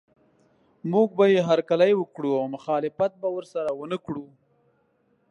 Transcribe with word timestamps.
موږ 0.91 1.07
به 1.17 1.25
یې 1.33 1.41
هرکلی 1.49 1.91
وکړو 1.97 2.31
او 2.39 2.43
مخالفت 2.55 3.11
به 3.21 3.29
ورسره 3.35 3.69
ونه 3.79 3.97
کړو. 4.05 4.25